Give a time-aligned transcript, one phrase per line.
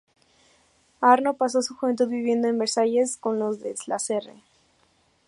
[1.01, 4.41] Arno pasa su juventud viviendo en Versalles con los De La Serre.